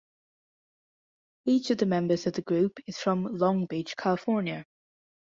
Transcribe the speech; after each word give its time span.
Each 1.45 1.69
of 1.69 1.77
the 1.77 1.85
members 1.85 2.25
of 2.25 2.33
the 2.33 2.41
group 2.41 2.79
is 2.87 2.97
from 2.97 3.37
Long 3.37 3.67
Beach, 3.67 3.95
California. 3.95 4.65